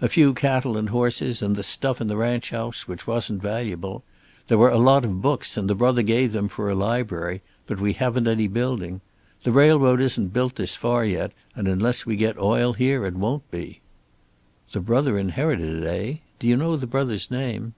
A 0.00 0.08
few 0.08 0.32
cattle 0.32 0.78
and 0.78 0.88
horses, 0.88 1.42
and 1.42 1.54
the 1.54 1.62
stuff 1.62 2.00
in 2.00 2.08
the 2.08 2.16
ranch 2.16 2.48
house, 2.48 2.88
which 2.88 3.06
wasn't 3.06 3.42
valuable. 3.42 4.04
There 4.48 4.56
were 4.56 4.70
a 4.70 4.78
lot 4.78 5.04
of 5.04 5.20
books, 5.20 5.58
and 5.58 5.68
the 5.68 5.74
brother 5.74 6.00
gave 6.02 6.32
them 6.32 6.48
for 6.48 6.70
a 6.70 6.74
library, 6.74 7.42
but 7.66 7.78
we 7.78 7.92
haven't 7.92 8.26
any 8.26 8.48
building. 8.48 9.02
The 9.42 9.52
railroad 9.52 10.00
isn't 10.00 10.32
built 10.32 10.54
this 10.54 10.76
far 10.76 11.04
yet, 11.04 11.32
and 11.54 11.68
unless 11.68 12.06
we 12.06 12.16
get 12.16 12.38
oil 12.38 12.72
here 12.72 13.04
it 13.04 13.16
won't 13.16 13.50
be." 13.50 13.82
"The 14.72 14.80
brother 14.80 15.18
inherited 15.18 15.82
it, 15.82 15.86
eh? 15.86 16.18
Do 16.38 16.46
you 16.46 16.56
know 16.56 16.78
the 16.78 16.86
brother's 16.86 17.30
name?" 17.30 17.74